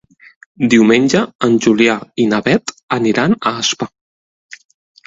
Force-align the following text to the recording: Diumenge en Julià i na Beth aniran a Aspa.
Diumenge 0.73 1.21
en 1.49 1.53
Julià 1.67 1.99
i 2.25 2.27
na 2.33 2.41
Beth 2.49 2.75
aniran 2.99 3.39
a 3.53 3.57
Aspa. 3.65 3.95